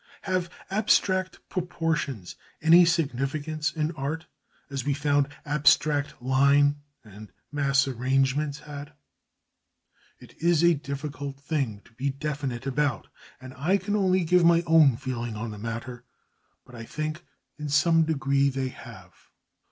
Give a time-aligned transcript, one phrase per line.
[0.23, 4.25] Have abstract proportions any significance in art,
[4.67, 8.93] as we found abstract line and mass arrangements had?
[10.19, 13.09] It is a difficult thing to be definite about,
[13.39, 16.03] and I can only give my own feeling on the matter;
[16.65, 17.23] but I think
[17.59, 19.13] in some degree they have.